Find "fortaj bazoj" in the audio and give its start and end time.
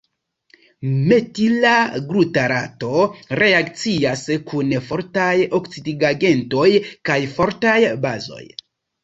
7.37-8.43